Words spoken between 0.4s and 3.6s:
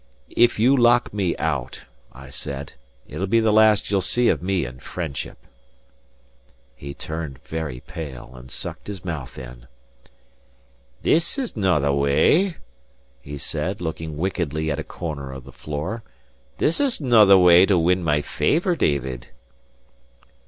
you lock me out," I said, "it'll be the